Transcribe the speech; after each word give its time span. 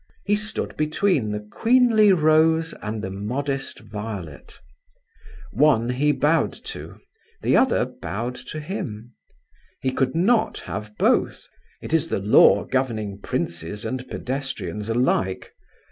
He 0.25 0.33
stood 0.35 0.75
between 0.77 1.29
the 1.31 1.47
queenly 1.51 2.11
rose 2.11 2.73
and 2.81 3.03
the 3.03 3.11
modest 3.11 3.81
violet. 3.81 4.59
One 5.51 5.89
he 5.89 6.11
bowed 6.11 6.53
to; 6.63 6.95
the 7.43 7.55
other 7.55 7.85
bowed 7.85 8.33
to 8.47 8.59
him. 8.59 9.13
He 9.79 9.91
could 9.91 10.15
not 10.15 10.61
have 10.61 10.97
both; 10.97 11.45
it 11.83 11.93
is 11.93 12.07
the 12.07 12.17
law 12.17 12.63
governing 12.65 13.19
princes 13.21 13.85
and 13.85 14.07
pedestrians 14.07 14.89
alike. 14.89 15.53